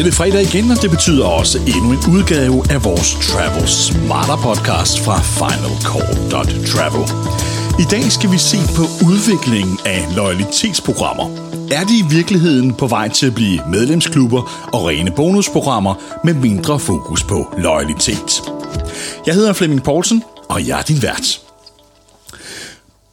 [0.00, 4.36] er det fredag igen, og det betyder også endnu en udgave af vores Travel Smarter
[4.36, 7.04] podcast fra finalcall.travel.
[7.80, 11.24] I dag skal vi se på udviklingen af loyalitetsprogrammer.
[11.70, 15.94] Er de i virkeligheden på vej til at blive medlemsklubber og rene bonusprogrammer
[16.24, 18.42] med mindre fokus på loyalitet?
[19.26, 21.40] Jeg hedder Flemming Poulsen, og jeg er din vært.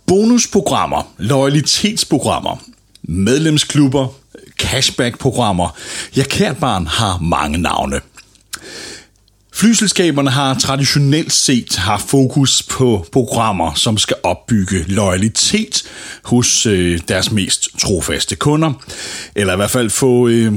[0.06, 2.58] Bonusprogrammer, loyalitetsprogrammer,
[3.04, 4.08] medlemsklubber,
[4.58, 5.78] cashback-programmer.
[6.16, 8.02] Ja, kært barn har mange navne.
[9.54, 15.84] Flyselskaberne har traditionelt set haft fokus på programmer, som skal opbygge loyalitet
[16.24, 18.74] hos øh, deres mest trofaste kunder,
[19.36, 20.54] eller i hvert fald få øh,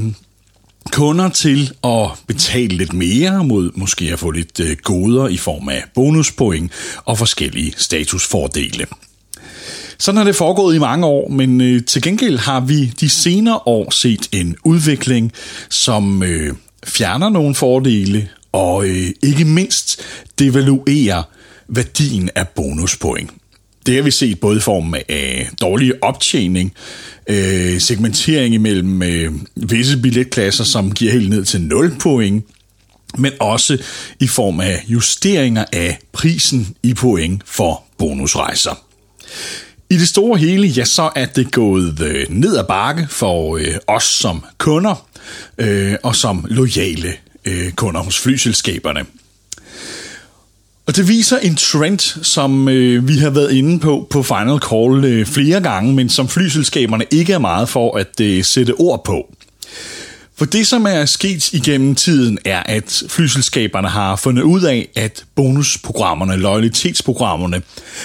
[0.91, 5.69] kunder til at betale lidt mere mod måske at få lidt øh, goder i form
[5.69, 6.71] af bonuspoint
[7.05, 8.85] og forskellige statusfordele.
[10.01, 13.59] Sådan har det foregået i mange år, men øh, til gengæld har vi de senere
[13.65, 15.31] år set en udvikling,
[15.69, 20.01] som øh, fjerner nogle fordele og øh, ikke mindst
[20.39, 21.23] devaluerer
[21.67, 23.31] værdien af bonuspoint.
[23.85, 26.73] Det har vi set både i form af øh, dårlig optjening,
[27.27, 32.45] øh, segmentering imellem øh, visse billetklasser, som giver helt ned til 0 point,
[33.17, 33.77] men også
[34.19, 38.85] i form af justeringer af prisen i point for bonusrejser.
[39.91, 43.75] I det store hele, ja, så er det gået øh, ned ad bakke for øh,
[43.87, 45.07] os som kunder
[45.57, 47.13] øh, og som lojale
[47.45, 49.05] øh, kunder hos flyselskaberne.
[50.87, 55.05] Og det viser en trend, som øh, vi har været inde på på Final Call
[55.05, 59.35] øh, flere gange, men som flyselskaberne ikke er meget for at øh, sætte ord på.
[60.37, 65.25] For det, som er sket igennem tiden, er, at flyselskaberne har fundet ud af, at
[65.35, 67.61] bonusprogrammerne, loyalitetsprogrammerne,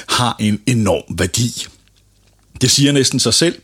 [0.08, 1.66] har en enorm værdi.
[2.60, 3.54] Det siger næsten sig selv.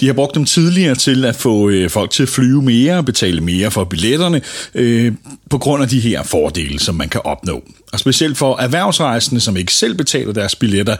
[0.00, 3.04] De har brugt dem tidligere til at få øh, folk til at flyve mere og
[3.04, 4.40] betale mere for billetterne
[4.74, 5.12] øh,
[5.50, 7.64] på grund af de her fordele, som man kan opnå.
[7.92, 10.96] Og specielt for erhvervsrejsende, som ikke selv betaler deres billetter,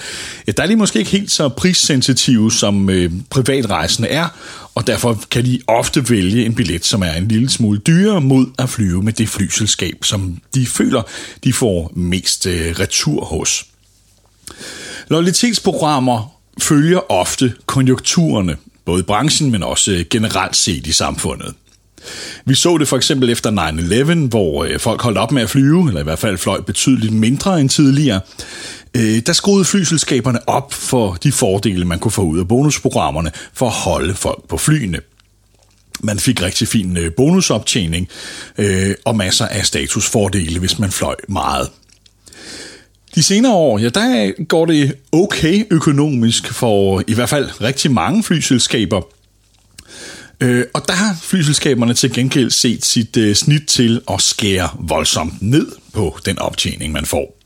[0.57, 4.29] der er de måske ikke helt så prissensitive, som øh, privatrejsende er,
[4.75, 8.47] og derfor kan de ofte vælge en billet, som er en lille smule dyrere mod
[8.59, 11.03] at flyve med det flyselskab, som de føler,
[11.45, 13.67] de får mest øh, retur hos.
[15.09, 21.55] Loyalitetsprogrammer følger ofte konjunkturerne, både i branchen, men også øh, generelt set i samfundet.
[22.45, 23.51] Vi så det for eksempel efter
[24.25, 27.13] 9-11, hvor øh, folk holdt op med at flyve, eller i hvert fald fløj betydeligt
[27.13, 28.21] mindre end tidligere.
[28.97, 33.67] Øh, der skruede flyselskaberne op for de fordele, man kunne få ud af bonusprogrammerne for
[33.67, 34.99] at holde folk på flyene.
[36.01, 38.09] Man fik rigtig fin bonusoptjening
[39.05, 41.69] og masser af statusfordele, hvis man fløj meget.
[43.15, 48.23] De senere år, ja, der går det okay økonomisk for i hvert fald rigtig mange
[48.23, 49.03] flyselskaber.
[50.41, 55.43] Øh, og der har flyselskaberne til gengæld set sit øh, snit til at skære voldsomt
[55.43, 57.39] ned på den optjening, man får.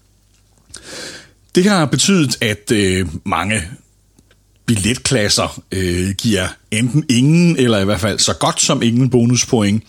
[1.55, 3.63] Det har betydet, at øh, mange
[4.67, 9.85] billetklasser øh, giver enten ingen, eller i hvert fald så godt som ingen bonuspoint.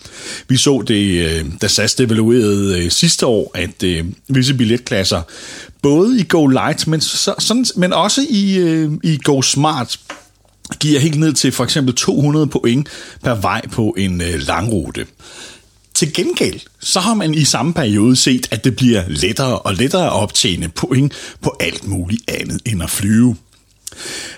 [0.48, 5.22] Vi så det, øh, da SAS evaluerede øh, sidste år, at øh, visse billetklasser,
[5.82, 10.00] både i Go Light, men, så, sådan, men også i, øh, i Go Smart,
[10.80, 12.88] giver helt ned til for eksempel 200 point
[13.22, 15.06] per vej på en øh, langrute.
[15.94, 20.06] Til gengæld, så har man i samme periode set, at det bliver lettere og lettere
[20.06, 21.12] at optjene point
[21.42, 23.36] på alt muligt andet end at flyve.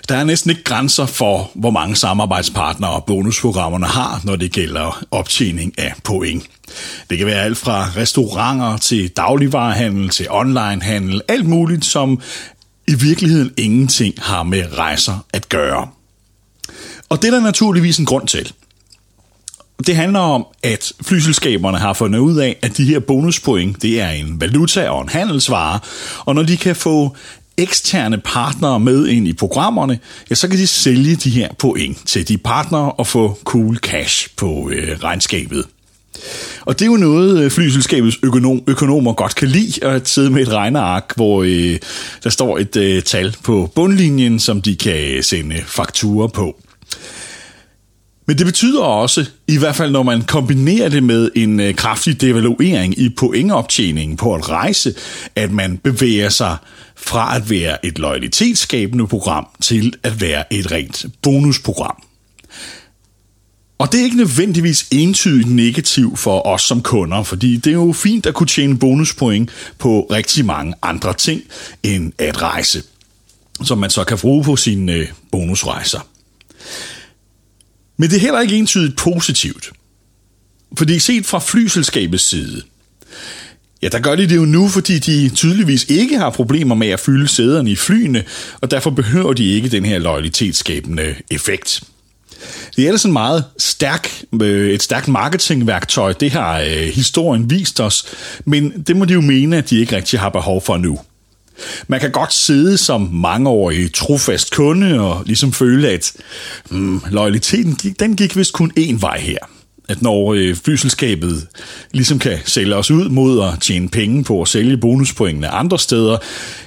[0.09, 5.03] Der er næsten ikke grænser for, hvor mange samarbejdspartnere og bonusprogrammerne har, når det gælder
[5.11, 6.43] optjening af point.
[7.09, 12.21] Det kan være alt fra restauranter til dagligvarehandel til onlinehandel, alt muligt, som
[12.87, 15.87] i virkeligheden ingenting har med rejser at gøre.
[17.09, 18.53] Og det er der naturligvis en grund til.
[19.87, 24.09] Det handler om, at flyselskaberne har fundet ud af, at de her bonuspoint, det er
[24.09, 25.79] en valuta og en handelsvare,
[26.25, 27.15] og når de kan få
[27.61, 29.99] eksterne partnere med ind i programmerne,
[30.29, 34.29] ja, så kan de sælge de her point til de partnere og få cool cash
[34.37, 35.65] på øh, regnskabet.
[36.61, 40.41] Og det er jo noget, øh, flyselskabets økonom, økonomer godt kan lide, at sidde med
[40.41, 41.79] et regneark, hvor øh,
[42.23, 46.55] der står et øh, tal på bundlinjen, som de kan sende fakturer på.
[48.31, 52.21] Men det betyder også, i hvert fald når man kombinerer det med en øh, kraftig
[52.21, 54.93] devaluering i pointoptjeningen på at rejse,
[55.35, 56.57] at man bevæger sig
[56.95, 62.03] fra at være et lojalitetsskabende program til at være et rent bonusprogram.
[63.77, 67.93] Og det er ikke nødvendigvis entydigt negativt for os som kunder, fordi det er jo
[67.93, 71.41] fint at kunne tjene bonuspoint på rigtig mange andre ting
[71.83, 72.83] end at rejse,
[73.63, 75.99] som man så kan bruge på sine øh, bonusrejser.
[78.01, 79.71] Men det er heller ikke entydigt positivt.
[80.77, 82.61] Fordi set fra flyselskabets side,
[83.81, 86.99] Ja, der gør de det jo nu, fordi de tydeligvis ikke har problemer med at
[86.99, 88.23] fylde sæderne i flyene,
[88.61, 91.83] og derfor behøver de ikke den her lojalitetsskabende effekt.
[92.75, 98.05] Det er sådan meget stærk, øh, et stærkt marketingværktøj, det har øh, historien vist os,
[98.45, 100.99] men det må de jo mene, at de ikke rigtig har behov for nu.
[101.87, 106.13] Man kan godt sidde som mangeårig trofast kunde og ligesom føle, at
[106.69, 109.37] hmm, loyaliteten den gik vist kun én vej her
[109.91, 111.47] at når øh, flyselskabet
[111.91, 116.17] ligesom kan sælge os ud mod at tjene penge på at sælge bonuspoengene andre steder,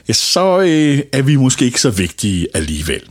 [0.08, 3.02] ja, så øh, er vi måske ikke så vigtige alligevel.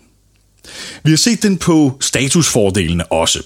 [1.03, 3.43] Vi har set den på statusfordelene også.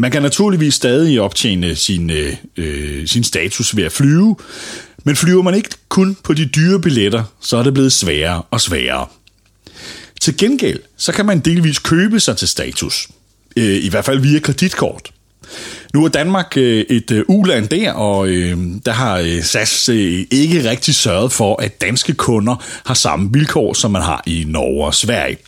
[0.00, 4.36] Man kan naturligvis stadig optjene sin, øh, øh, sin status ved at flyve,
[5.04, 8.60] men flyver man ikke kun på de dyre billetter, så er det blevet sværere og
[8.60, 9.06] sværere.
[10.20, 13.08] Til gengæld, så kan man delvis købe sig til status.
[13.56, 15.12] Øh, I hvert fald via kreditkort.
[15.94, 20.26] Nu er Danmark øh, et øh, uland der, og øh, der har øh, SAS øh,
[20.30, 24.86] ikke rigtig sørget for, at danske kunder har samme vilkår, som man har i Norge
[24.86, 25.38] og Sverige.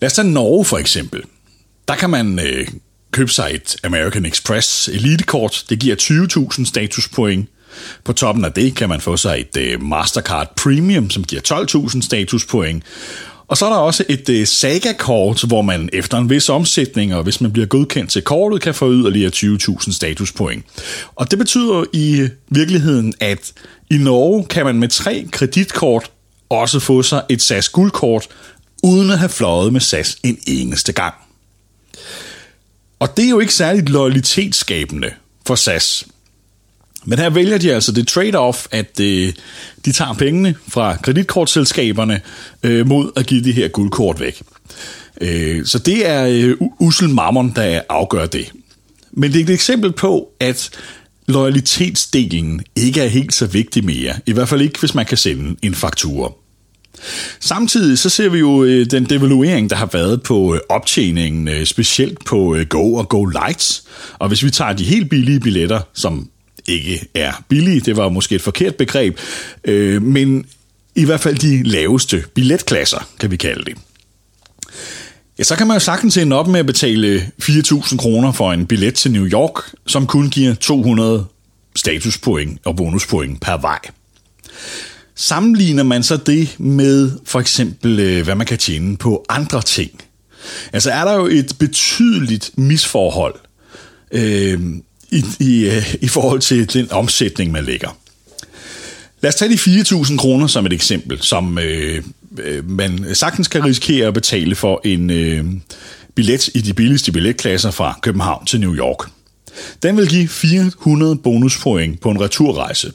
[0.00, 1.22] Lad os tage Norge for eksempel.
[1.88, 2.40] Der kan man
[3.12, 5.64] købe sig et American Express Elite-kort.
[5.68, 5.96] Det giver
[6.56, 7.48] 20.000 statuspoint.
[8.04, 11.42] På toppen af det kan man få sig et øh, Mastercard Premium, som giver
[11.88, 12.84] 12.000 statuspoint.
[13.48, 17.22] Og så er der også et øh, Saga-kort, hvor man efter en vis omsætning, og
[17.22, 20.64] hvis man bliver godkendt til kortet, kan få yderligere 20.000 statuspoint.
[21.14, 23.52] Og det betyder i virkeligheden, at
[23.90, 26.10] i Norge kan man med tre kreditkort
[26.50, 28.28] også få sig et SAS guldkort,
[28.82, 31.14] uden at have fløjet med SAS en eneste gang.
[33.02, 35.10] Og det er jo ikke særligt loyalitetsskabende
[35.46, 36.06] for SAS.
[37.04, 39.32] Men her vælger de altså det trade-off, at øh,
[39.84, 42.20] de tager pengene fra kreditkortselskaberne
[42.62, 44.42] øh, mod at give de her guldkort væk.
[45.20, 48.52] Øh, så det er øh, usel mammon, der afgør det.
[49.12, 50.70] Men det er et eksempel på, at
[51.28, 54.14] loyalitetsdelen ikke er helt så vigtig mere.
[54.26, 56.32] I hvert fald ikke, hvis man kan sende en faktura.
[57.40, 61.66] Samtidig så ser vi jo øh, den devaluering, der har været på øh, optjeningen, øh,
[61.66, 63.84] specielt på øh, Go og Go Lights.
[64.18, 66.28] Og hvis vi tager de helt billige billetter, som
[66.66, 69.18] ikke er billige, det var måske et forkert begreb,
[69.64, 70.46] øh, men
[70.94, 73.78] i hvert fald de laveste billetklasser, kan vi kalde det.
[75.38, 78.52] Ja, så kan man jo sagtens ende op med at betale øh, 4.000 kroner for
[78.52, 81.26] en billet til New York, som kun giver 200
[81.76, 83.78] statuspoint og bonuspoint per vej.
[85.22, 89.90] Sammenligner man så det med for eksempel, øh, hvad man kan tjene på andre ting,
[90.72, 93.34] altså er der jo et betydeligt misforhold
[94.12, 94.60] øh,
[95.10, 97.98] i, i, øh, i forhold til den omsætning, man lægger.
[99.20, 102.02] Lad os tage de 4.000 kroner som et eksempel, som øh,
[102.38, 105.44] øh, man sagtens kan risikere at betale for en øh,
[106.14, 109.10] billet i de billigste billetklasser fra København til New York.
[109.82, 112.92] Den vil give 400 bonuspoint på en returrejse.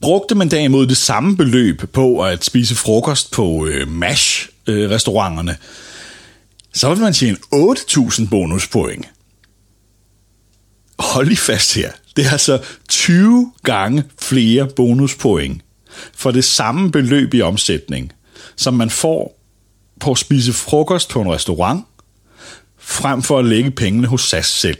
[0.00, 5.58] Brugte man derimod det samme beløb på at spise frokost på øh, MASH-restauranterne, øh,
[6.74, 9.06] så vil man tjene 8.000 bonuspoint
[11.00, 15.62] hold lige fast her, det er altså 20 gange flere bonuspoint
[16.14, 18.12] for det samme beløb i omsætning,
[18.56, 19.40] som man får
[20.00, 21.84] på at spise frokost på en restaurant,
[22.78, 24.78] frem for at lægge pengene hos SAS selv.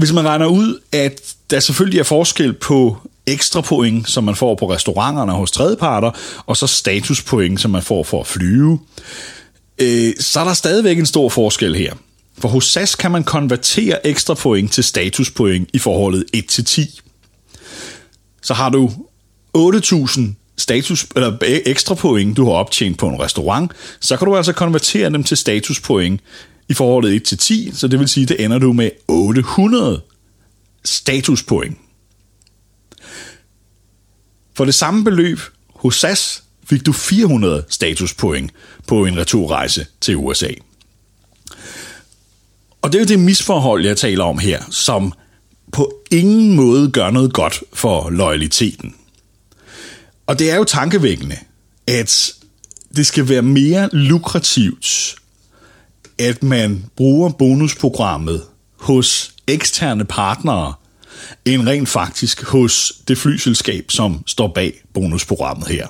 [0.00, 4.54] Hvis man regner ud, at der selvfølgelig er forskel på ekstra point, som man får
[4.54, 6.10] på restauranterne hos tredjeparter,
[6.46, 8.78] og så statuspoint, som man får for at flyve,
[9.78, 11.94] øh, så er der stadigvæk en stor forskel her.
[12.38, 17.00] For hos SAS kan man konvertere ekstra point til statuspoint i forholdet 1 til 10.
[18.42, 18.90] Så har du
[19.58, 20.20] 8.000
[20.58, 24.52] status, eller e- ekstra point, du har optjent på en restaurant, så kan du altså
[24.52, 26.20] konvertere dem til statuspoint
[26.70, 30.02] i forholdet 1 til 10, så det vil sige, det ender du med 800
[30.84, 31.78] statuspoint.
[34.54, 35.40] For det samme beløb
[35.74, 38.52] hos SAS fik du 400 statuspoint
[38.86, 40.50] på en returrejse til USA.
[42.82, 45.12] Og det er jo det misforhold, jeg taler om her, som
[45.72, 48.94] på ingen måde gør noget godt for loyaliteten.
[50.26, 51.36] Og det er jo tankevækkende,
[51.86, 52.32] at
[52.96, 55.19] det skal være mere lukrativt,
[56.20, 58.42] at man bruger bonusprogrammet
[58.76, 60.74] hos eksterne partnere,
[61.44, 65.86] end rent faktisk hos det flyselskab, som står bag bonusprogrammet her.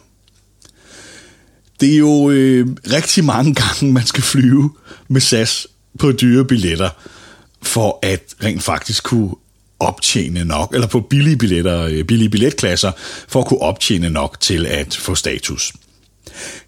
[1.80, 4.70] Det er jo øh, rigtig mange gange, man skal flyve
[5.08, 5.66] med SAS
[5.99, 6.90] på dyre billetter,
[7.62, 9.34] for at rent faktisk kunne
[9.80, 12.92] optjene nok, eller på billige billetter, øh, billige billetklasser,
[13.28, 15.72] for at kunne optjene nok til at få status.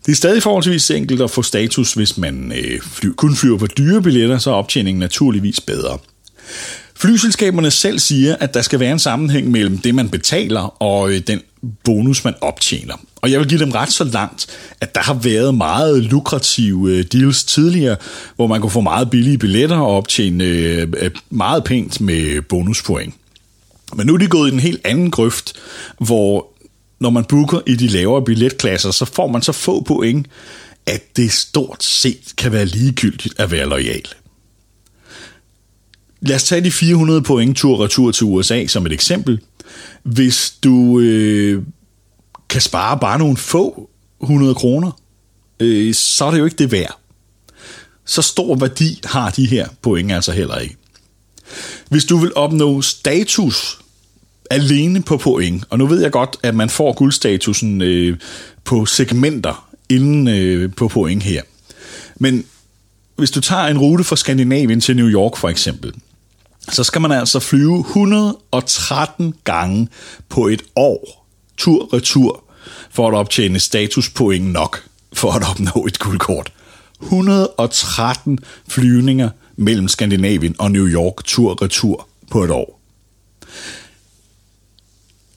[0.06, 3.66] Det er stadig forholdsvis enkelt at få status, hvis man øh, fly, kun flyver på
[3.66, 5.98] dyre billetter, så er optjeningen naturligvis bedre.
[6.94, 11.20] Flyselskaberne selv siger, at der skal være en sammenhæng mellem det, man betaler, og øh,
[11.26, 11.40] den
[11.84, 12.94] bonus, man optjener.
[13.16, 14.46] Og jeg vil give dem ret så langt,
[14.80, 17.96] at der har været meget lukrative øh, deals tidligere,
[18.36, 23.14] hvor man kunne få meget billige billetter og optjene øh, øh meget pænt med bonuspoint.
[23.96, 25.52] Men nu er de gået i en helt anden grøft,
[25.98, 26.51] hvor
[27.02, 30.26] når man booker i de lavere billetklasser, så får man så få point,
[30.86, 34.08] at det stort set kan være ligegyldigt at være lojal.
[36.20, 39.40] Lad os tage de 400 point tur-retur til USA som et eksempel.
[40.02, 41.62] Hvis du øh,
[42.48, 43.90] kan spare bare nogle få
[44.22, 45.00] 100 kroner,
[45.60, 46.98] øh, så er det jo ikke det værd.
[48.04, 50.76] Så stor værdi har de her point altså heller ikke.
[51.88, 53.78] Hvis du vil opnå status
[54.52, 58.18] alene på point, og nu ved jeg godt, at man får guldstatusen øh,
[58.64, 61.42] på segmenter inden øh, på point her.
[62.16, 62.44] Men
[63.16, 65.92] hvis du tager en rute fra Skandinavien til New York for eksempel,
[66.72, 69.88] så skal man altså flyve 113 gange
[70.28, 72.44] på et år, tur-retur,
[72.90, 74.82] for at optjene statuspoint nok
[75.12, 76.52] for at opnå et guldkort.
[77.02, 82.80] 113 flyvninger mellem Skandinavien og New York tur-retur på et år.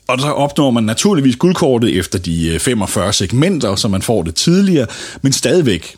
[0.08, 4.36] Og så opnår man naturligvis guldkortet efter de øh, 45 segmenter, så man får det
[4.36, 4.88] tidligere,
[5.22, 5.96] men stadigvæk,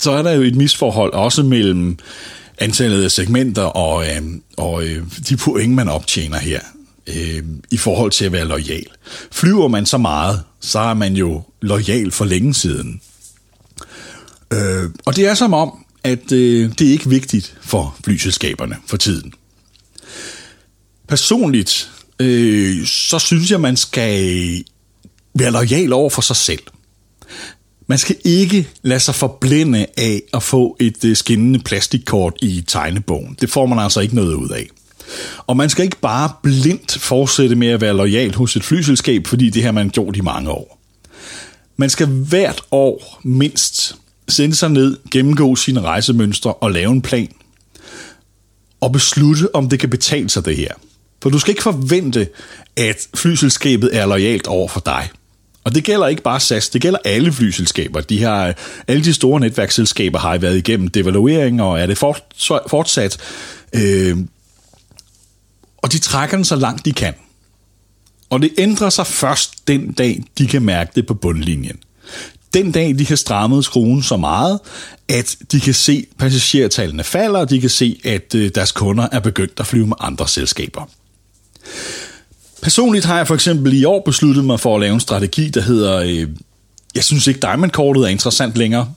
[0.00, 1.98] så er der jo et misforhold også mellem
[2.58, 4.22] antallet af segmenter og, øh,
[4.56, 6.60] og øh, de point, man optjener her
[7.06, 8.86] øh, i forhold til at være lojal.
[9.32, 13.00] Flyver man så meget, så er man jo lojal for længe siden.
[14.52, 18.96] Øh, og det er som om, at øh, det er ikke vigtigt for flyselskaberne for
[18.96, 19.32] tiden.
[21.08, 24.64] Personligt, øh, så synes jeg, man skal
[25.34, 26.62] være lojal over for sig selv.
[27.86, 33.36] Man skal ikke lade sig forblinde af at få et øh, skinnende plastikkort i tegnebogen.
[33.40, 34.68] Det får man altså ikke noget ud af.
[35.46, 39.50] Og man skal ikke bare blindt fortsætte med at være lojal hos et flyselskab, fordi
[39.50, 40.80] det har man gjort i mange år.
[41.76, 43.96] Man skal hvert år mindst
[44.28, 47.28] sende sig ned, gennemgå sine rejsemønstre og lave en plan.
[48.80, 50.74] Og beslutte, om det kan betale sig det her.
[51.24, 52.28] For du skal ikke forvente,
[52.76, 55.08] at flyselskabet er lojalt over for dig.
[55.64, 58.00] Og det gælder ikke bare SAS, det gælder alle flyselskaber.
[58.00, 58.54] De har,
[58.88, 63.18] alle de store netværksselskaber har været igennem devaluering, og er det fortsat.
[63.72, 64.16] Øh,
[65.78, 67.14] og de trækker den så langt de kan.
[68.30, 71.76] Og det ændrer sig først den dag, de kan mærke det på bundlinjen.
[72.54, 74.60] Den dag, de har strammet skruen så meget,
[75.08, 79.08] at de kan se, at passagertallene falder, og de kan se, at øh, deres kunder
[79.12, 80.88] er begyndt at flyve med andre selskaber.
[82.62, 85.60] Personligt har jeg for eksempel i år besluttet mig for at lave en strategi, der
[85.60, 86.28] hedder, øh,
[86.94, 88.92] jeg synes ikke Diamond-kortet er interessant længere,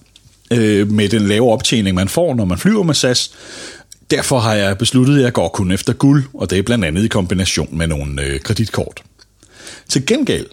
[0.51, 3.31] øh, med den lave optjening, man får, når man flyver med SAS.
[4.11, 7.03] Derfor har jeg besluttet, at jeg går kun efter guld, og det er blandt andet
[7.03, 9.03] i kombination med nogle øh, kreditkort.
[9.89, 10.45] Til gengæld,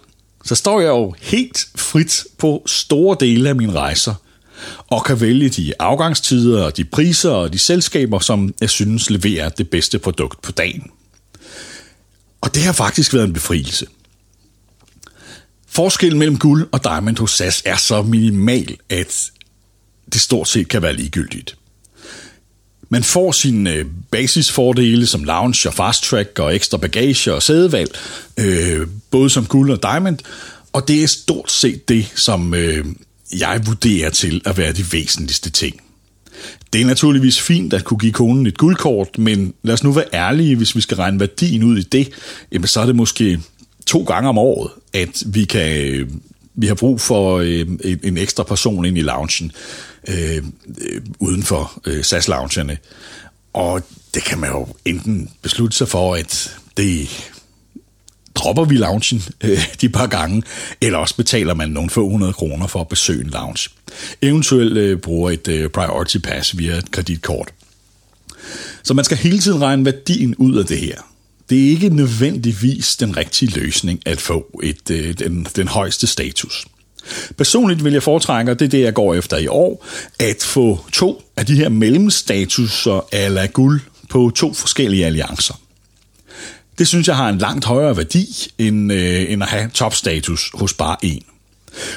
[0.44, 4.14] så står jeg jo helt frit på store dele af mine rejser,
[4.86, 9.48] og kan vælge de afgangstider og de priser og de selskaber, som jeg synes leverer
[9.48, 10.90] det bedste produkt på dagen.
[12.44, 13.86] Og det har faktisk været en befrielse.
[15.68, 19.30] Forskellen mellem guld og diamond hos SAS er så minimal, at
[20.12, 21.56] det stort set kan være ligegyldigt.
[22.88, 27.98] Man får sine øh, basisfordele som lounge og fast track og ekstra bagage og sædevalg,
[28.36, 30.18] øh, både som guld og diamond,
[30.72, 32.86] og det er stort set det, som øh,
[33.38, 35.83] jeg vurderer til at være de væsentligste ting.
[36.72, 40.04] Det er naturligvis fint at kunne give konen et guldkort, men lad os nu være
[40.14, 42.08] ærlige, hvis vi skal regne værdien ud i det,
[42.52, 43.40] jamen så er det måske
[43.86, 46.08] to gange om året, at vi kan øh,
[46.54, 47.66] vi har brug for øh,
[48.02, 49.52] en ekstra person ind i loungen
[50.08, 52.78] øh, øh, uden for øh, SAS-loungerne.
[53.52, 53.82] Og
[54.14, 57.08] det kan man jo enten beslutte sig for, at det
[58.34, 60.42] dropper vi loungen øh, de par gange,
[60.80, 63.70] eller også betaler man nogle få hundrede kroner for at besøge en lounge.
[64.22, 67.48] Eventuelt øh, bruger et øh, priority pass via et kreditkort.
[68.82, 70.98] Så man skal hele tiden regne værdien ud af det her.
[71.50, 76.66] Det er ikke nødvendigvis den rigtige løsning at få et, øh, den, den højeste status.
[77.36, 79.86] Personligt vil jeg foretrække, og det er det, jeg går efter i år,
[80.18, 85.60] at få to af de her mellemstatuser ala guld på to forskellige alliancer.
[86.78, 88.26] Det synes jeg har en langt højere værdi,
[88.58, 91.22] end, øh, end at have topstatus hos bare en.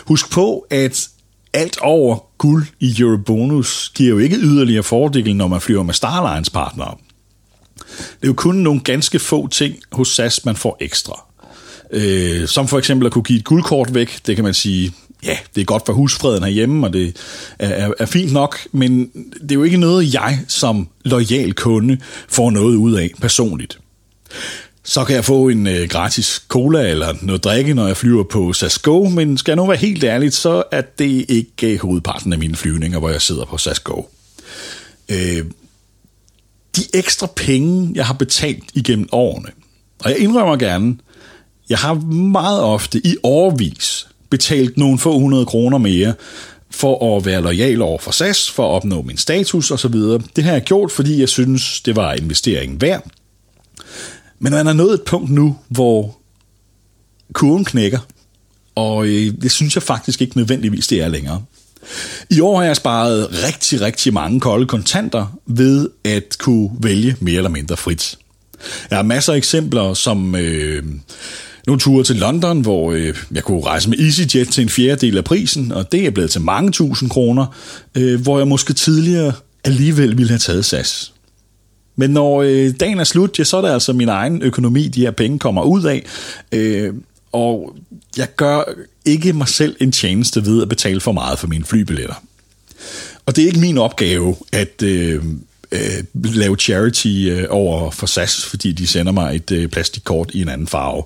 [0.05, 1.07] Husk på, at
[1.53, 6.49] alt over guld i Eurobonus giver jo ikke yderligere fordele, når man flyver med Starlines
[6.49, 6.95] partnere.
[7.97, 11.23] Det er jo kun nogle ganske få ting hos SAS, man får ekstra.
[11.91, 14.93] Øh, som for eksempel at kunne give et guldkort væk, det kan man sige,
[15.23, 17.17] ja, det er godt for husfreden herhjemme, og det
[17.59, 21.97] er, er, er fint nok, men det er jo ikke noget, jeg som lojal kunde
[22.27, 23.79] får noget ud af personligt.
[24.89, 28.53] Så kan jeg få en øh, gratis cola eller noget drikke, når jeg flyver på
[28.53, 32.33] SAS Go, men skal jeg nu være helt ærligt, så er det ikke øh, hovedparten
[32.33, 34.01] af mine flyvninger, hvor jeg sidder på SAS Go.
[35.09, 35.45] Øh,
[36.75, 39.49] de ekstra penge, jeg har betalt igennem årene,
[39.99, 40.97] og jeg indrømmer gerne,
[41.69, 46.13] jeg har meget ofte i årvis betalt nogle få hundrede kroner mere
[46.71, 49.95] for at være lojal over for SAS, for at opnå min status osv.
[50.35, 53.07] Det har jeg gjort, fordi jeg synes, det var investeringen værd.
[54.39, 56.17] Men man er nået et punkt nu, hvor
[57.33, 57.99] kurven knækker,
[58.75, 61.43] og øh, det synes jeg faktisk ikke nødvendigvis, det er længere.
[62.29, 67.37] I år har jeg sparet rigtig, rigtig mange kolde kontanter ved at kunne vælge mere
[67.37, 68.17] eller mindre frit.
[68.89, 70.83] Jeg har masser af eksempler, som øh,
[71.67, 75.23] nogle ture til London, hvor øh, jeg kunne rejse med EasyJet til en fjerdedel af
[75.23, 77.45] prisen, og det er blevet til mange tusind kroner,
[77.95, 81.13] øh, hvor jeg måske tidligere alligevel ville have taget SAS.
[81.99, 85.01] Men når øh, dagen er slut, ja, så er det altså min egen økonomi, de
[85.01, 86.05] her penge kommer ud af.
[86.51, 86.93] Øh,
[87.31, 87.75] og
[88.17, 88.63] jeg gør
[89.05, 92.23] ikke mig selv en tjeneste ved at betale for meget for mine flybilletter.
[93.25, 95.23] Og det er ikke min opgave at øh,
[95.71, 100.41] øh, lave charity øh, over for SAS, fordi de sender mig et øh, plastikkort i
[100.41, 101.03] en anden farve.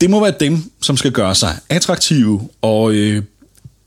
[0.00, 3.22] Det må være dem, som skal gøre sig attraktive og øh,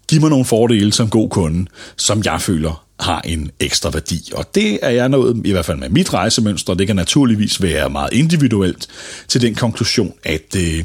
[0.08, 1.66] give mig nogle fordele som god kunde,
[1.98, 4.32] som jeg føler har en ekstra værdi.
[4.34, 7.90] Og det er jeg nået, i hvert fald med mit rejsemønster, det kan naturligvis være
[7.90, 8.88] meget individuelt,
[9.28, 10.84] til den konklusion, at øh,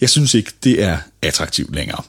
[0.00, 2.02] jeg synes ikke, det er attraktivt længere.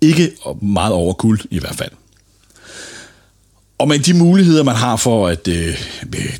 [0.00, 1.90] Ikke meget overkuld i hvert fald.
[3.84, 5.78] Og med de muligheder, man har for at øh,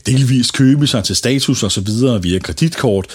[0.07, 3.07] delvist købe sig til status og så videre via kreditkort,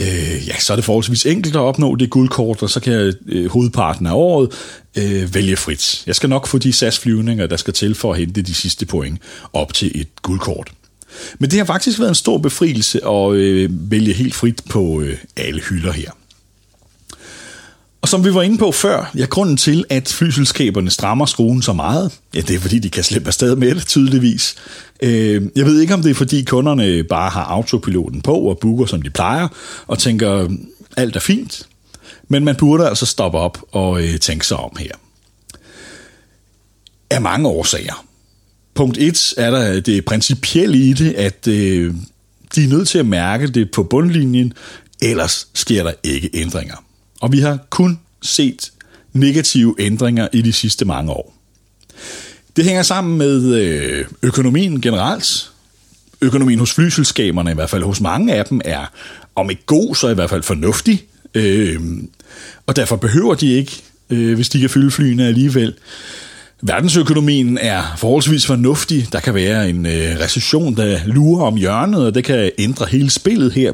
[0.00, 3.12] øh, ja, så er det forholdsvis enkelt at opnå det guldkort, og så kan jeg
[3.26, 4.52] øh, hovedparten af året
[4.96, 6.02] øh, vælge frit.
[6.06, 9.18] Jeg skal nok få de SAS-flyvninger, der skal til for at hente de sidste point
[9.52, 10.72] op til et guldkort.
[11.38, 15.16] Men det har faktisk været en stor befrielse at øh, vælge helt frit på øh,
[15.36, 16.10] alle hylder her.
[18.00, 21.72] Og som vi var inde på før, ja, grunden til, at flyselskaberne strammer skruen så
[21.72, 24.54] meget, ja, det er fordi, de kan slippe afsted med det, tydeligvis.
[25.02, 28.86] Øh, jeg ved ikke, om det er fordi kunderne bare har autopiloten på og booker,
[28.86, 29.48] som de plejer,
[29.86, 30.48] og tænker,
[30.96, 31.68] alt er fint.
[32.28, 34.92] Men man burde altså stoppe op og øh, tænke sig om her.
[37.10, 38.04] Af mange årsager.
[38.74, 41.94] Punkt 1 er der det principielle i det, at øh,
[42.54, 44.52] de er nødt til at mærke det på bundlinjen,
[45.02, 46.87] ellers sker der ikke ændringer.
[47.20, 48.72] Og vi har kun set
[49.12, 51.34] negative ændringer i de sidste mange år.
[52.56, 55.50] Det hænger sammen med øh, økonomien generelt.
[56.20, 58.86] Økonomien hos flyselskaberne, i hvert fald hos mange af dem, er
[59.34, 61.04] om ikke god, så i hvert fald fornuftig.
[61.34, 61.80] Øh,
[62.66, 65.74] og derfor behøver de ikke, øh, hvis de kan fylde flyene alligevel.
[66.62, 69.12] Verdensøkonomien er forholdsvis fornuftig.
[69.12, 73.10] Der kan være en øh, recession, der lurer om hjørnet, og det kan ændre hele
[73.10, 73.72] spillet her.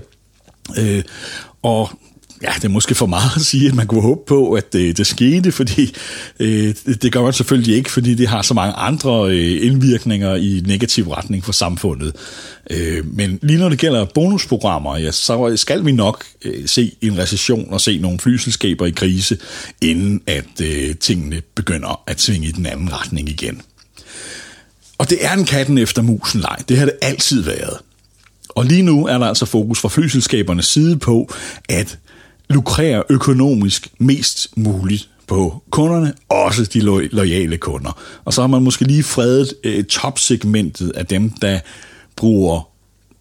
[0.78, 1.02] Øh,
[1.62, 1.90] og
[2.44, 4.98] ja, det er måske for meget at sige, at man kunne håbe på, at det,
[4.98, 5.96] det skete, fordi
[6.40, 10.62] øh, det gør man selvfølgelig ikke, fordi det har så mange andre øh, indvirkninger i
[10.66, 12.16] negativ retning for samfundet.
[12.70, 17.18] Øh, men lige når det gælder bonusprogrammer, ja, så skal vi nok øh, se en
[17.18, 19.38] recession og se nogle flyselskaber i krise,
[19.80, 23.61] inden at øh, tingene begynder at svinge i den anden retning igen.
[24.98, 26.57] Og det er en katten efter musen leg.
[26.68, 27.78] Det har det altid været.
[28.48, 31.35] Og lige nu er der altså fokus fra flyselskabernes side på
[31.68, 31.98] at
[32.50, 38.00] lukrere økonomisk mest muligt på kunderne, også de lo- lojale kunder.
[38.24, 41.61] Og så har man måske lige fredet øh, topsegmentet af dem, der
[42.16, 42.68] bruger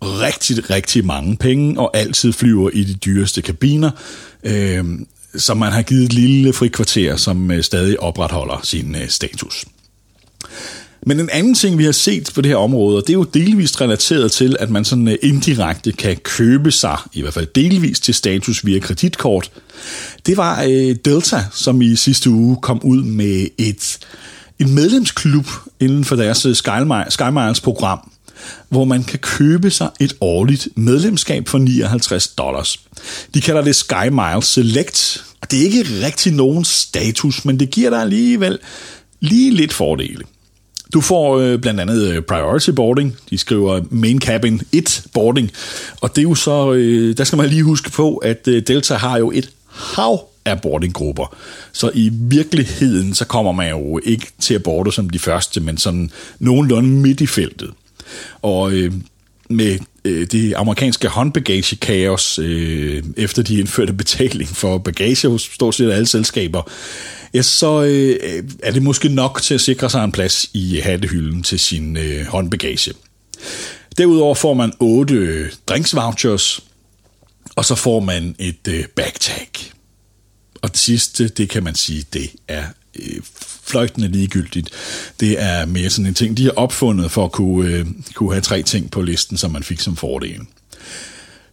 [0.01, 3.91] rigtig, rigtig mange penge og altid flyver i de dyreste kabiner,
[4.43, 4.85] øh,
[5.35, 9.65] som man har givet et lille frikvarter, som øh, stadig opretholder sin øh, status.
[11.05, 13.81] Men en anden ting, vi har set på det her område, det er jo delvist
[13.81, 18.13] relateret til, at man sådan øh, indirekte kan købe sig, i hvert fald delvis til
[18.13, 19.51] status via kreditkort.
[20.25, 23.99] Det var øh, Delta, som i sidste uge kom ud med et
[24.59, 25.47] en medlemsklub
[25.79, 26.55] inden for deres øh,
[27.09, 28.11] SkyMiles program,
[28.69, 32.79] hvor man kan købe sig et årligt medlemskab for 59 dollars.
[33.33, 37.69] De kalder det Sky Miles Select, og det er ikke rigtig nogen status, men det
[37.69, 38.59] giver dig alligevel
[39.19, 40.23] lige lidt fordele.
[40.93, 43.17] Du får øh, blandt andet øh, priority boarding.
[43.29, 45.51] De skriver main cabin 1 boarding.
[46.01, 48.95] Og det er jo så, øh, der skal man lige huske på, at øh, Delta
[48.95, 51.35] har jo et hav af boardinggrupper.
[51.71, 55.77] Så i virkeligheden, så kommer man jo ikke til at boarde som de første, men
[55.77, 57.69] sådan nogenlunde midt i feltet.
[58.41, 58.93] Og øh,
[59.49, 65.91] med øh, det amerikanske håndbagagekaos, øh, efter de indførte betaling for bagage hos stort set
[65.91, 66.71] alle selskaber,
[67.33, 71.43] ja, så øh, er det måske nok til at sikre sig en plads i hattehylden
[71.43, 72.93] til sin øh, håndbagage.
[73.97, 76.63] Derudover får man 8 øh, drinks vouchers,
[77.55, 79.49] og så får man et øh, bagtag.
[80.61, 82.63] Og det sidste, det kan man sige, det er
[82.99, 83.21] øh,
[83.65, 84.69] fløjtende ligegyldigt.
[85.19, 88.41] Det er mere sådan en ting, de har opfundet for at kunne, øh, kunne have
[88.41, 90.39] tre ting på listen, som man fik som fordel.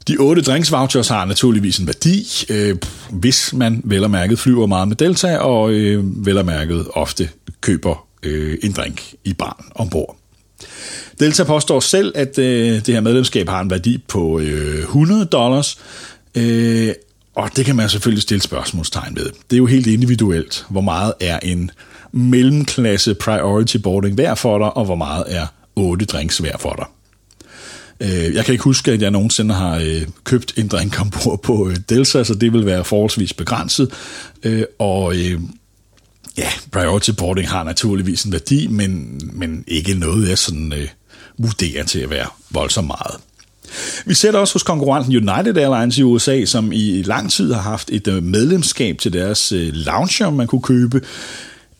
[0.09, 2.77] De otte drinks vouchers har naturligvis en værdi, øh,
[3.11, 7.29] hvis man vel og mærket flyver meget med Delta, og øh, vel og mærket ofte
[7.61, 10.17] køber øh, en drink i barn ombord.
[11.21, 15.79] Delta påstår selv, at øh, det her medlemskab har en værdi på øh, 100 dollars,
[16.35, 16.93] øh,
[17.41, 19.25] og det kan man selvfølgelig stille spørgsmålstegn ved.
[19.25, 21.71] Det er jo helt individuelt, hvor meget er en
[22.13, 26.87] mellemklasse priority boarding værd for dig, og hvor meget er otte drinks værd for dig.
[28.01, 31.69] Øh, jeg kan ikke huske, at jeg nogensinde har øh, købt en drink ombord på
[31.69, 33.91] øh, Delta, så det vil være forholdsvis begrænset.
[34.79, 35.15] Og
[36.39, 40.89] ja, priority boarding har naturligvis en værdi, men, men ikke noget, jeg sådan
[41.39, 43.17] vurderer til at være voldsomt meget.
[44.07, 47.63] Vi ser det også hos konkurrenten United Airlines i USA, som i lang tid har
[47.63, 51.01] haft et øh, medlemskab til deres øh, lounger, man kunne købe.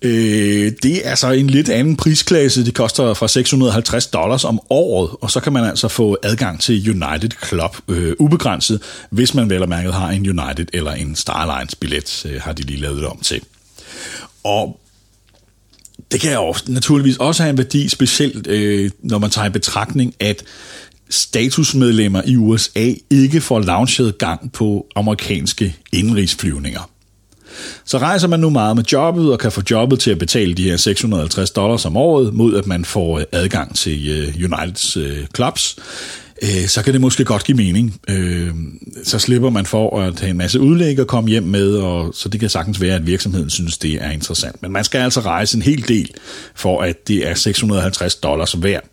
[0.03, 2.65] Øh, det er så en lidt anden prisklasse.
[2.65, 6.91] Det koster fra 650 dollars om året, og så kan man altså få adgang til
[6.91, 11.75] United Club øh, ubegrænset, hvis man vel og mærket har en United eller en Starlines
[11.75, 13.41] billet, øh, har de lige lavet det om til.
[14.45, 14.81] Og
[16.13, 20.15] det kan jo naturligvis også have en værdi, specielt øh, når man tager i betragtning,
[20.21, 20.45] at
[21.11, 26.91] statusmedlemmer i USA ikke får launchet gang på amerikanske indrigsflyvninger.
[27.85, 30.71] Så rejser man nu meget med jobbet og kan få jobbet til at betale de
[30.71, 35.27] her 650 dollars om året, mod at man får øh, adgang til øh, Uniteds øh,
[35.37, 35.77] clubs,
[36.67, 38.01] så kan det måske godt give mening.
[39.05, 42.29] Så slipper man for at have en masse udlæg og komme hjem med, og så
[42.29, 44.63] det kan sagtens være, at virksomheden synes, det er interessant.
[44.63, 46.11] Men man skal altså rejse en hel del,
[46.55, 48.90] for at det er 650 dollars værd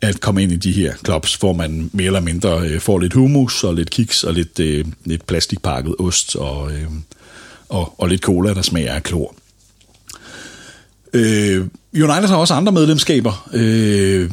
[0.00, 3.12] at komme ind i de her clubs, hvor man mere eller mindre øh, får lidt
[3.12, 6.86] hummus og lidt kiks og lidt, øh, lidt plastikpakket ost og, øh,
[7.68, 9.34] og, og lidt cola, der smager af klor.
[11.12, 13.48] Øh, United har også andre medlemskaber.
[13.52, 14.30] Øh,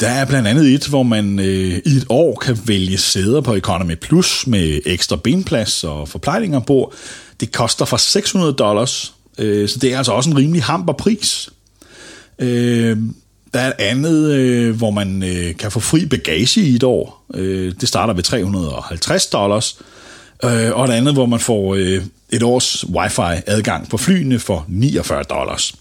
[0.00, 3.54] der er blandt andet et, hvor man øh, i et år kan vælge sæder på
[3.54, 6.92] Economy Plus med ekstra benplads og forplejning ombord.
[7.40, 11.50] Det koster fra 600 dollars, øh, så det er altså også en rimelig hamper pris.
[12.38, 12.98] Øh,
[13.54, 17.24] der er et andet, øh, hvor man øh, kan få fri bagage i et år.
[17.34, 19.78] Øh, det starter ved 350 dollars.
[20.44, 25.22] Øh, og et andet, hvor man får øh, et års wifi-adgang på flyene for 49
[25.22, 25.74] dollars.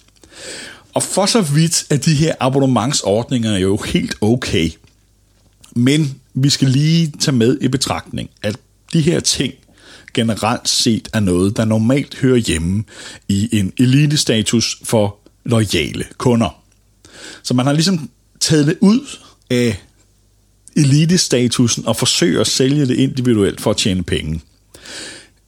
[0.93, 4.69] Og for så vidt er de her abonnementsordninger jo helt okay.
[5.75, 8.57] Men vi skal lige tage med i betragtning, at
[8.93, 9.53] de her ting
[10.13, 12.83] generelt set er noget, der normalt hører hjemme
[13.27, 16.66] i en elite-status for lojale kunder.
[17.43, 18.99] Så man har ligesom taget det ud
[19.49, 19.83] af
[20.75, 24.41] elite-statusen og forsøger at sælge det individuelt for at tjene penge.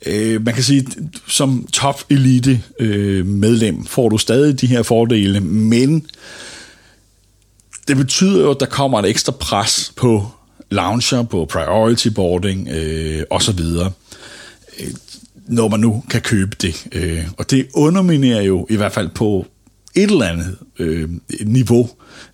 [0.06, 0.88] Øh, man kan sige,
[1.28, 6.08] som top elite øh, medlem får du stadig de her fordele, men
[7.88, 10.28] det betyder jo, at der kommer et ekstra pres på
[10.70, 13.60] launcher, på priority boarding øh, osv.,
[14.80, 14.92] øh,
[15.48, 16.88] når man nu kan købe det.
[16.92, 19.48] Øh, og det underminerer jo i hvert fald på
[19.96, 21.10] et eller andet øh,
[21.42, 21.90] niveau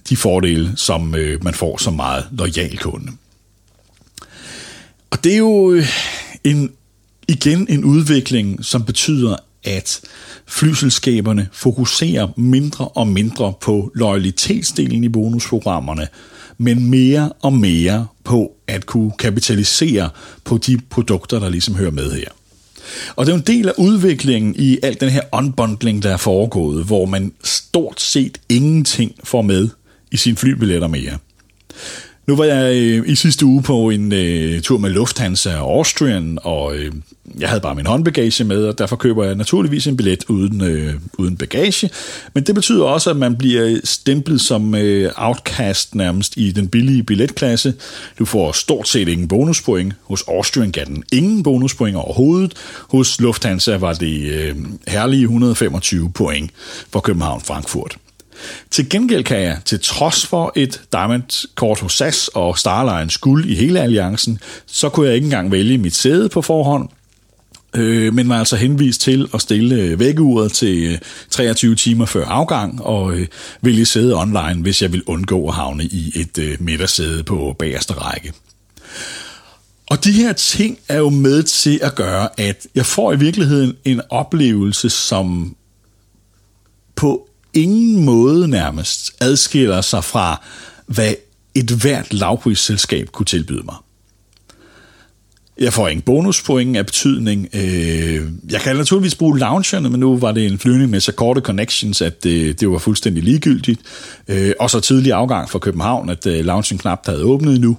[0.10, 3.12] de fordele, som øh, man får som meget lojal kunde.
[5.10, 5.88] Og det er jo øh,
[6.44, 6.72] en
[7.28, 10.02] igen en udvikling, som betyder, at
[10.48, 16.08] flyselskaberne fokuserer mindre og mindre på loyalitetsdelen i bonusprogrammerne,
[16.58, 20.10] men mere og mere på at kunne kapitalisere
[20.44, 22.30] på de produkter, der ligesom hører med her.
[23.16, 26.18] Og det er jo en del af udviklingen i al den her unbundling, der er
[26.18, 29.70] foregået, hvor man stort set ingenting får med
[30.12, 31.18] i sine flybilletter mere.
[32.28, 36.40] Nu var jeg øh, i sidste uge på en øh, tur med Lufthansa og Austrian,
[36.44, 36.92] og øh,
[37.40, 40.94] jeg havde bare min håndbagage med, og derfor køber jeg naturligvis en billet uden, øh,
[41.18, 41.90] uden bagage.
[42.34, 47.04] Men det betyder også, at man bliver stemplet som øh, outcast nærmest i den billige
[47.04, 47.74] billetklasse.
[48.20, 49.94] Du får stort set ingen bonuspoint.
[50.04, 52.54] Hos Austrian gav den ingen bonuspoint overhovedet.
[52.90, 54.56] Hos Lufthansa var det øh,
[54.88, 56.52] herlige 125 point
[56.90, 57.98] for København-Frankfurt.
[58.72, 63.56] Til gengæld kan jeg, til trods for et Diamond-kort hos SAS og Starlines guld i
[63.56, 66.90] hele alliancen, så kunne jeg ikke engang vælge mit sæde på forhånd,
[67.76, 70.98] øh, men var altså henvist til at stille øh, vækkeuret til øh,
[71.30, 73.28] 23 timer før afgang og øh,
[73.62, 77.94] vælge sæde online, hvis jeg vil undgå at havne i et øh, midtersæde på bagerste
[77.94, 78.34] række.
[79.88, 83.74] Og de her ting er jo med til at gøre, at jeg får i virkeligheden
[83.86, 85.56] en oplevelse, som
[86.96, 90.42] på ingen måde nærmest adskiller sig fra,
[90.88, 91.14] hvad
[91.56, 93.76] et hvert lavprisselskab kunne tilbyde mig.
[95.60, 97.48] Jeg får ingen bonuspoint af betydning.
[97.54, 101.42] Øh, jeg kan naturligvis bruge loungerne, men nu var det en flyvning med så korte
[101.42, 103.82] connections, at det, det var fuldstændig ligegyldigt.
[104.28, 107.78] Øh, og så tidlig afgang fra København, at loungen knap havde åbnet endnu.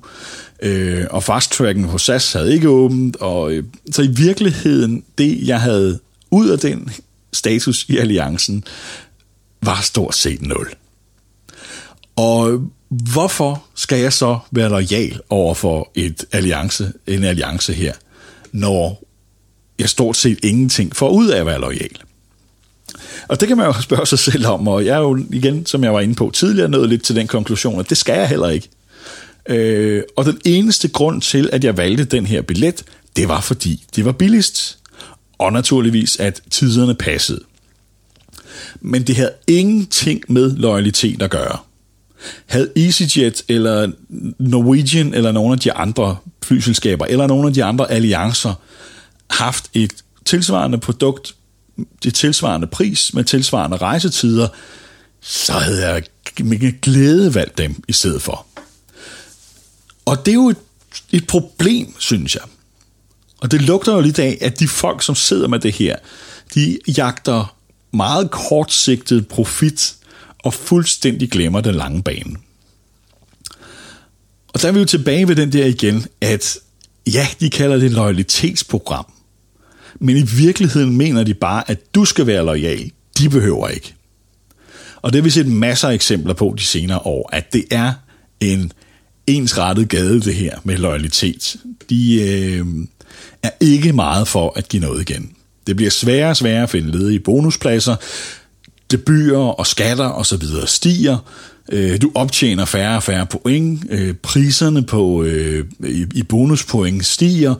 [1.11, 3.17] Og fasttracken hos SAS havde ikke åbent.
[3.17, 3.53] Og,
[3.93, 5.99] så i virkeligheden, det jeg havde
[6.31, 6.91] ud af den
[7.33, 8.65] status i alliancen,
[9.63, 10.69] var stort set nul.
[12.17, 17.93] Og hvorfor skal jeg så være lojal over for et alliance, en alliance her,
[18.53, 19.03] når
[19.79, 21.99] jeg stort set ingenting får ud af at være lojal?
[23.29, 25.85] Og det kan man jo spørge sig selv om, og jeg er jo igen, som
[25.85, 28.49] jeg var inde på tidligere, nået lidt til den konklusion, at det skal jeg heller
[28.49, 28.69] ikke.
[29.49, 32.85] Øh, og den eneste grund til, at jeg valgte den her billet,
[33.17, 34.79] det var fordi det var billigst.
[35.39, 37.41] Og naturligvis, at tiderne passede.
[38.81, 41.59] Men det havde ingenting med loyalitet at gøre.
[42.47, 43.91] Havde EasyJet eller
[44.39, 48.55] Norwegian eller nogle af de andre flyselskaber eller nogle af de andre alliancer
[49.31, 49.93] haft et
[50.25, 51.35] tilsvarende produkt
[52.03, 54.49] det tilsvarende pris med tilsvarende rejsetider,
[55.21, 56.03] så havde jeg
[56.45, 58.47] med glæde valgt dem i stedet for.
[60.05, 60.57] Og det er jo et,
[61.13, 62.43] et problem, synes jeg.
[63.41, 65.97] Og det lugter jo lidt af, at de folk, som sidder med det her,
[66.55, 67.56] de jagter
[67.93, 69.95] meget kortsigtet profit
[70.39, 72.37] og fuldstændig glemmer den lange bane.
[74.49, 76.59] Og der er vi jo tilbage ved den der igen, at
[77.07, 79.07] ja, de kalder det loyalitetsprogram.
[80.01, 82.91] Men i virkeligheden mener de bare, at du skal være lojal.
[83.19, 83.95] De behøver ikke.
[85.03, 87.93] Og det har vi set masser af eksempler på de senere år, at det er
[88.41, 88.73] en
[89.27, 91.57] ensrettet gade, det her med loyalitet.
[91.91, 92.67] De øh,
[93.43, 95.37] er ikke meget for at give noget igen.
[95.67, 97.97] Det bliver sværere og sværere at finde ledige bonuspladser.
[98.91, 100.43] Debuter og skatter osv.
[100.67, 101.19] stiger.
[101.73, 103.85] Øh, du optjener færre og færre point.
[103.91, 105.65] Øh, priserne på, øh,
[106.15, 107.55] i bonuspoint stiger.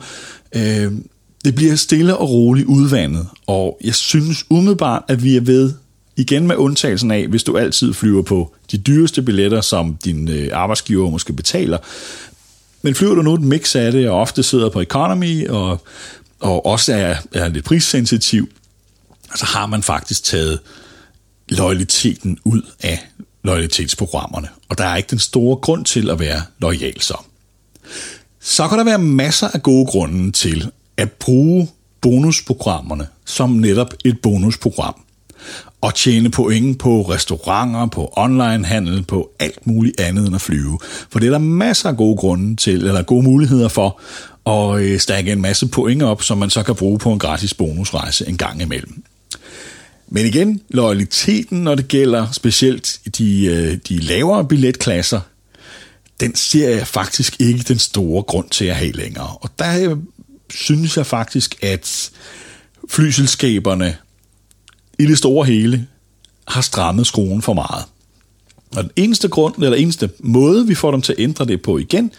[1.45, 5.73] Det bliver stille og roligt udvandet, og jeg synes umiddelbart, at vi er ved,
[6.17, 11.09] igen med undtagelsen af, hvis du altid flyver på de dyreste billetter, som din arbejdsgiver
[11.09, 11.77] måske betaler,
[12.81, 15.81] men flyver du nu et mix af det, og ofte sidder på economy, og
[16.39, 18.49] og også er, er lidt prissensitiv,
[19.35, 20.59] så har man faktisk taget
[21.49, 23.07] loyaliteten ud af
[23.43, 24.47] loyalitetsprogrammerne.
[24.69, 27.17] Og der er ikke den store grund til at være lojal så.
[28.39, 31.67] Så kan der være masser af gode grunde til at bruge
[32.01, 34.95] bonusprogrammerne som netop et bonusprogram.
[35.81, 40.79] Og tjene point på restauranter, på onlinehandel, på alt muligt andet end at flyve.
[41.09, 44.01] For det er der masser af gode grunde til, eller gode muligheder for
[44.47, 47.53] og øh, stakke en masse point op, som man så kan bruge på en gratis
[47.53, 49.03] bonusrejse en gang imellem.
[50.07, 55.19] Men igen, loyaliteten, når det gælder specielt de, øh, de lavere billetklasser,
[56.19, 59.37] den ser jeg faktisk ikke den store grund til at have længere.
[59.41, 59.97] Og der øh,
[60.49, 62.11] synes jeg faktisk, at
[62.89, 63.97] flyselskaberne
[64.99, 65.87] i det store hele
[66.47, 67.85] har strammet skruen for meget.
[68.75, 71.77] Og den eneste grund, eller eneste måde, vi får dem til at ændre det på
[71.77, 72.11] igen,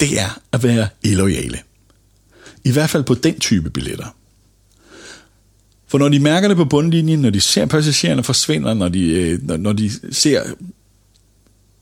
[0.00, 1.58] det er at være illoyale.
[2.64, 4.16] I hvert fald på den type billetter.
[5.88, 9.58] For når de mærker det på bundlinjen, når de ser passagererne forsvinder, når de, øh,
[9.58, 10.42] når de ser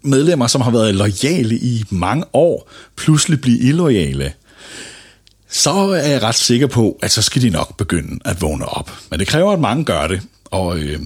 [0.02, 4.33] medlemmer, som har været lojale i mange år, pludselig blive illoyale,
[5.50, 8.90] så er jeg ret sikker på, at så skal de nok begynde at vågne op.
[9.11, 11.00] Men det kræver, at mange gør det, og øh,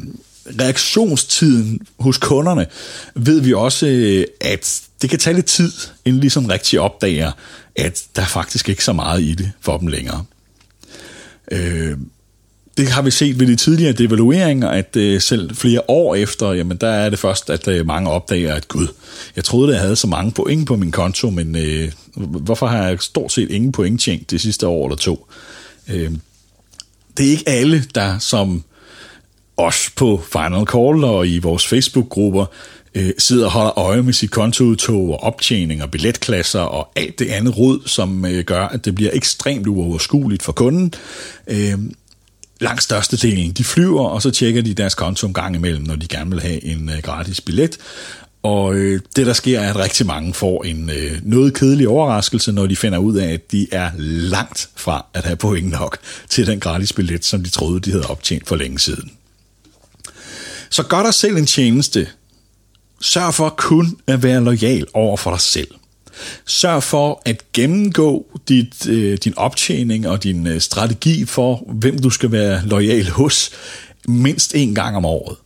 [0.61, 2.67] reaktionstiden hos kunderne
[3.15, 5.73] ved vi også, øh, at det kan tage lidt tid,
[6.05, 7.33] inden de sådan rigtig opdager,
[7.77, 10.25] at der er faktisk ikke så meget i det for dem længere.
[11.53, 11.97] Øh,
[12.77, 16.77] det har vi set ved de tidligere devalueringer, at øh, selv flere år efter, jamen
[16.77, 18.87] der er det først, at øh, mange opdager, at gud,
[19.37, 22.87] jeg troede, at jeg havde så mange point på min konto, men øh, hvorfor har
[22.87, 25.27] jeg stort set ingen point tjent det sidste år eller to?
[25.89, 26.11] Øh,
[27.17, 28.65] det er ikke alle, der som
[29.57, 32.47] os på Final Call og i vores Facebook-grupper
[32.95, 37.31] øh, sidder og holder øje med sit kontoudtog og optjening og billetklasser og alt det
[37.31, 40.95] andet rod, som øh, gør, at det bliver ekstremt uoverskueligt for kunden.
[41.47, 41.79] Øh,
[42.61, 46.09] langt størstedelen, de flyver, og så tjekker de deres konto en gang imellem, når de
[46.09, 47.79] gerne vil have en øh, gratis billet.
[48.43, 52.53] Og øh, det, der sker, er, at rigtig mange får en øh, noget kedelig overraskelse,
[52.53, 56.47] når de finder ud af, at de er langt fra at have point nok til
[56.47, 59.11] den gratis billet, som de troede, de havde optjent for længe siden.
[60.71, 62.09] Så gør dig selv en tjeneste.
[63.03, 65.69] Sørg for kun at være lojal over for dig selv.
[66.47, 72.11] Sørg for at gennemgå dit, øh, din optjening og din øh, strategi for, hvem du
[72.11, 73.51] skal være lojal hos,
[74.09, 75.37] mindst en gang om året.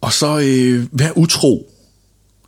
[0.00, 1.70] Og så øh, vær utro.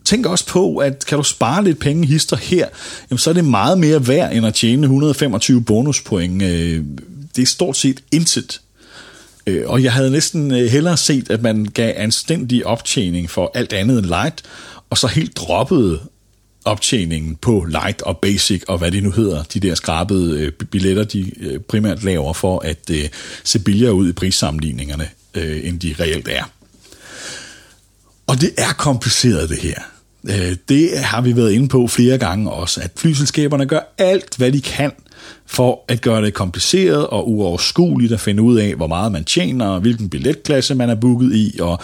[0.05, 2.69] Tænk også på, at kan du spare lidt penge hister her,
[3.11, 6.43] jamen så er det meget mere værd, end at tjene 125 bonuspoint.
[6.43, 6.85] Øh,
[7.37, 8.61] det er stort set intet.
[9.47, 13.73] Øh, og jeg havde næsten øh, hellere set, at man gav anstændig optjening for alt
[13.73, 14.43] andet end light,
[14.91, 16.01] og så helt droppede
[16.65, 21.05] optjeningen på light og basic og hvad det nu hedder, de der skrabede øh, billetter,
[21.05, 23.09] de øh, primært laver for at øh,
[23.45, 26.45] se billigere ud i prissammenligningerne, øh, end de reelt er.
[28.27, 29.75] Og det er kompliceret det her.
[30.29, 34.53] Øh, det har vi været inde på flere gange også, at flyselskaberne gør alt, hvad
[34.53, 34.93] de kan
[35.47, 39.67] for at gøre det kompliceret og uoverskueligt at finde ud af, hvor meget man tjener,
[39.67, 41.79] og hvilken billetklasse man er booket i, og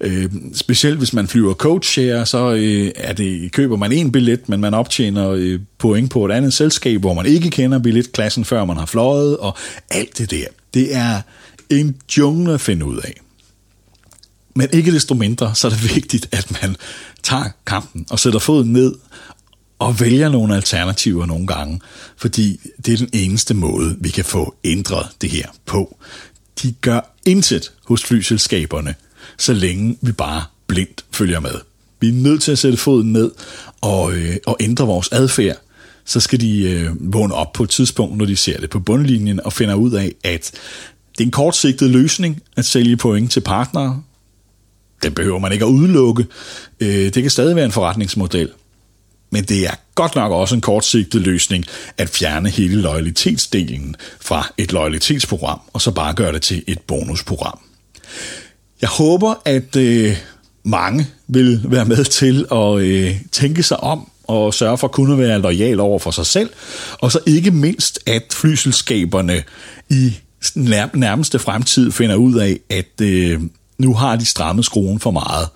[0.00, 4.60] øh, specielt hvis man flyver coach-share, så øh, er det, køber man en billet, men
[4.60, 8.76] man optjener øh, point på et andet selskab, hvor man ikke kender billetklassen, før man
[8.76, 9.56] har fløjet, og
[9.90, 10.46] alt det der.
[10.74, 11.20] Det er
[11.70, 13.20] en jungle at finde ud af.
[14.54, 16.76] Men ikke desto mindre, så er det vigtigt, at man
[17.22, 18.94] tager kampen og sætter foden ned
[19.78, 21.80] og vælger nogle alternativer nogle gange,
[22.16, 25.98] fordi det er den eneste måde, vi kan få ændret det her på.
[26.62, 28.94] De gør intet hos flyselskaberne,
[29.38, 31.54] så længe vi bare blindt følger med.
[32.00, 33.30] Vi er nødt til at sætte foden ned
[33.80, 35.56] og, øh, og ændre vores adfærd.
[36.04, 39.40] Så skal de øh, vågne op på et tidspunkt, når de ser det på bundlinjen,
[39.40, 40.50] og finder ud af, at
[41.12, 44.02] det er en kortsigtet løsning at sælge point til partnere.
[45.02, 46.26] Den behøver man ikke at udelukke.
[46.80, 48.50] Øh, det kan stadig være en forretningsmodel,
[49.30, 51.64] men det er godt nok også en kortsigtet løsning
[51.98, 57.58] at fjerne hele loyalitetsdelen fra et loyalitetsprogram, og så bare gøre det til et bonusprogram.
[58.80, 60.16] Jeg håber, at øh,
[60.64, 65.18] mange vil være med til at øh, tænke sig om og sørge for at kunne
[65.18, 66.50] være lojal over for sig selv,
[66.98, 69.42] og så ikke mindst, at flyselskaberne
[69.90, 70.14] i
[70.94, 73.40] nærmeste fremtid finder ud af, at øh,
[73.78, 75.48] nu har de strammet skruen for meget.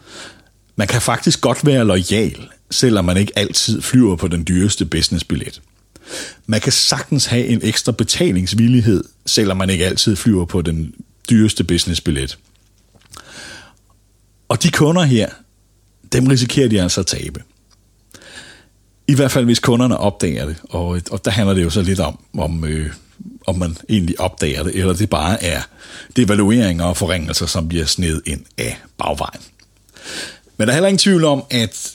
[0.77, 5.63] Man kan faktisk godt være lojal selvom man ikke altid flyver på den dyreste businessbillet.
[6.47, 10.95] Man kan sagtens have en ekstra betalingsvillighed, selvom man ikke altid flyver på den
[11.31, 12.39] dyreste businessbillet.
[14.49, 15.29] Og de kunder her,
[16.13, 17.43] dem risikerer de altså at tabe.
[19.09, 22.01] I hvert fald hvis kunderne opdager det, og, og der handler det jo så lidt
[22.01, 22.91] om, om, øh,
[23.47, 25.63] om man egentlig opdager det, eller det bare er
[26.17, 29.43] devalueringer og forringelser, som bliver sned ind af bagvejen.
[30.57, 31.93] Men der er heller ingen tvivl om, at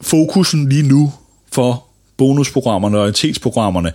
[0.00, 1.12] fokusen lige nu
[1.52, 1.84] for
[2.16, 3.92] bonusprogrammerne og loyalitetsprogrammerne,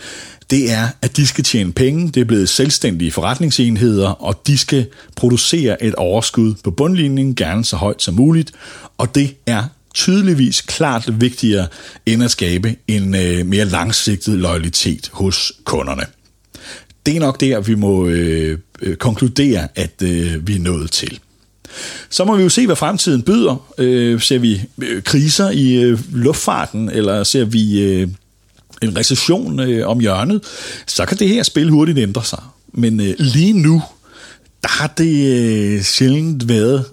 [0.50, 2.10] det er, at de skal tjene penge.
[2.10, 7.76] Det er blevet selvstændige forretningsenheder, og de skal producere et overskud på bundlinjen, gerne så
[7.76, 8.52] højt som muligt.
[8.98, 11.68] Og det er tydeligvis klart vigtigere
[12.06, 16.04] end at skabe en øh, mere langsigtet loyalitet hos kunderne.
[17.06, 21.20] Det er nok der, vi må øh, øh, konkludere, at øh, vi er nået til.
[22.10, 23.72] Så må vi jo se, hvad fremtiden byder.
[23.78, 28.08] Øh, ser vi øh, kriser i øh, luftfarten, eller ser vi øh,
[28.82, 30.42] en recession øh, om hjørnet,
[30.88, 32.44] så kan det her spil hurtigt ændre sig.
[32.74, 33.82] Men øh, lige nu,
[34.64, 36.86] der har det øh, sjældent været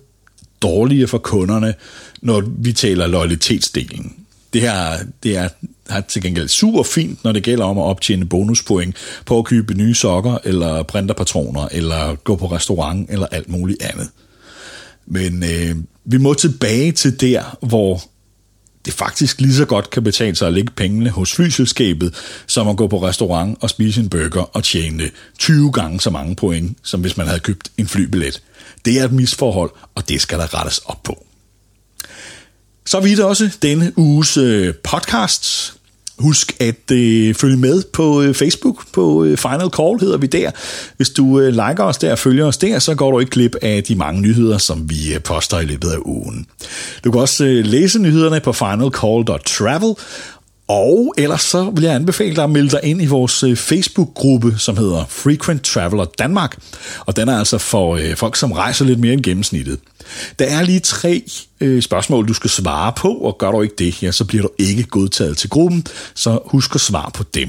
[0.63, 1.75] dårligere for kunderne,
[2.23, 4.15] når vi taler lojalitetsdelen.
[4.53, 5.49] Det her det er,
[5.89, 9.75] er til gengæld super fint, når det gælder om at optjene bonuspoint på at købe
[9.75, 14.09] nye sokker, eller printerpatroner, eller gå på restaurant, eller alt muligt andet.
[15.11, 18.03] Men øh, vi må tilbage til der, hvor
[18.85, 22.15] det faktisk lige så godt kan betale sig at lægge pengene hos flyselskabet,
[22.47, 26.37] som at gå på restaurant og spise en burger og tjene 20 gange så mange
[26.37, 28.43] point, som hvis man havde købt en flybillet.
[28.85, 31.25] Det er et misforhold, og det skal der rettes op på.
[32.87, 35.75] Så vidt også denne uges øh, podcast.
[36.19, 40.51] Husk at øh, følge med på øh, Facebook, på øh, Final Call hedder vi der.
[40.97, 43.57] Hvis du øh, liker os der og følger os der, så går du ikke glip
[43.63, 46.47] af de mange nyheder, som vi øh, poster i løbet af ugen.
[47.05, 49.95] Du kan også øh, læse nyhederne på finalcall.travel,
[50.69, 54.55] og ellers så vil jeg anbefale dig at melde dig ind i vores øh, Facebook-gruppe,
[54.59, 56.59] som hedder Frequent Traveler Danmark.
[57.07, 59.79] Og den er altså for øh, folk, som rejser lidt mere end gennemsnittet.
[60.39, 61.23] Der er lige tre
[61.61, 64.51] øh, spørgsmål, du skal svare på, og gør du ikke det, ja, så bliver du
[64.59, 67.49] ikke godtaget til gruppen, så husk at svare på dem.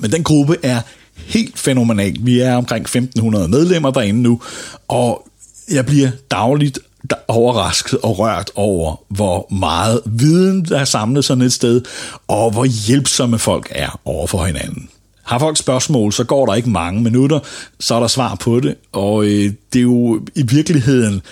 [0.00, 0.80] Men den gruppe er
[1.16, 2.16] helt fænomenal.
[2.20, 4.40] Vi er omkring 1500 medlemmer derinde nu,
[4.88, 5.28] og
[5.70, 6.78] jeg bliver dagligt
[7.10, 11.82] der overrasket og rørt over, hvor meget viden, der er samlet sådan et sted,
[12.28, 14.88] og hvor hjælpsomme folk er over for hinanden.
[15.22, 17.40] Har folk spørgsmål, så går der ikke mange minutter,
[17.80, 21.22] så er der svar på det, og øh, det er jo i virkeligheden,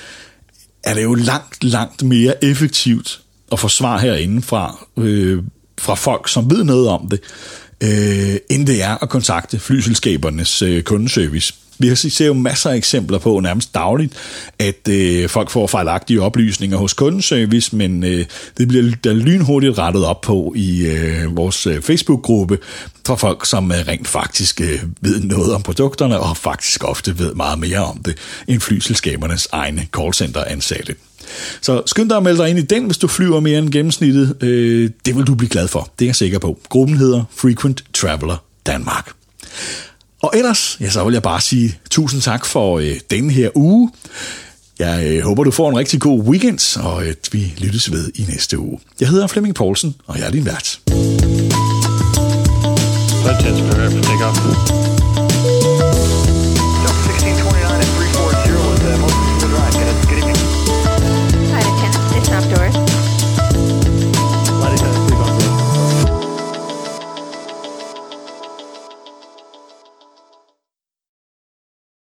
[0.85, 3.21] er det jo langt, langt mere effektivt
[3.53, 5.43] at få svar herinde fra, øh,
[5.81, 7.21] fra folk, som ved noget om det,
[7.83, 11.55] øh, end det er at kontakte flyselskabernes øh, kundeservice.
[11.83, 14.13] Vi ser jo masser af eksempler på nærmest dagligt,
[14.59, 18.25] at øh, folk får fejlagtige oplysninger hos kundeservice, men øh,
[18.59, 22.59] det bliver der lynhurtigt rettet op på i øh, vores øh, Facebook-gruppe
[23.07, 27.35] fra folk, som øh, rent faktisk øh, ved noget om produkterne, og faktisk ofte ved
[27.35, 28.15] meget mere om det,
[28.49, 30.95] end flyselskabernes egne callcenter-ansatte.
[31.61, 34.37] Så skynd dig at melde dig ind i den, hvis du flyver mere end gennemsnittet.
[34.41, 36.59] Øh, det vil du blive glad for, det er jeg sikker på.
[36.69, 39.13] Gruppen hedder Frequent Traveler Danmark.
[40.23, 43.91] Og ellers, ja, så vil jeg bare sige tusind tak for øh, denne her uge.
[44.79, 48.25] Jeg øh, håber, du får en rigtig god weekend, og at vi lyttes ved i
[48.29, 48.79] næste uge.
[49.01, 50.81] Jeg hedder Flemming Poulsen, og jeg er din vært.
[53.25, 54.92] Let's take off.